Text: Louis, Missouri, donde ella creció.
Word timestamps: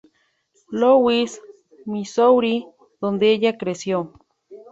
Louis, 0.71 1.39
Missouri, 1.85 2.65
donde 2.99 3.29
ella 3.31 3.55
creció. 3.59 4.11